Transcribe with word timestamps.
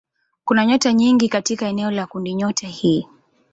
Kuna 0.45 0.65
nyota 0.65 0.93
nyingi 0.93 1.29
katika 1.29 1.67
eneo 1.67 1.91
la 1.91 2.05
kundinyota 2.07 2.67
hii. 2.67 3.07